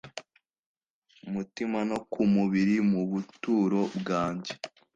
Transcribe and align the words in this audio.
mutima 1.33 1.79
no 1.89 1.97
ku 2.11 2.21
mubiri 2.33 2.75
mu 2.91 3.01
buturo 3.11 3.79
bwanjye 3.97 4.53